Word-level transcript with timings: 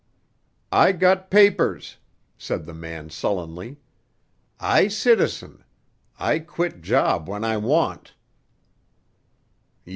"I 0.71 0.93
got 0.93 1.29
papers," 1.29 1.97
said 2.35 2.65
the 2.65 2.73
man 2.73 3.11
sullenly. 3.11 3.77
"I 4.59 4.87
citizen; 4.87 5.63
I 6.17 6.39
quit 6.39 6.81
job 6.81 7.29
when 7.29 7.43
I 7.43 7.57
want." 7.57 8.15